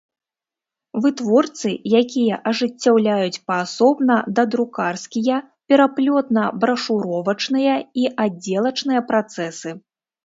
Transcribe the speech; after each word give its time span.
Вытворцы, 1.05 1.73
якiя 1.99 2.39
ажыццяўляюць 2.51 3.41
паасобна 3.51 4.15
дадрукарскiя, 4.39 5.37
пераплётна-брашуровачныя 5.73 7.75
i 8.07 8.07
аддзелачныя 8.25 9.01
працэсы. 9.13 9.69